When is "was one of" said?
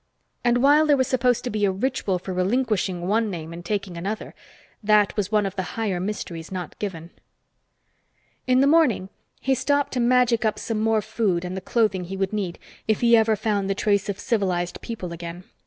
5.15-5.55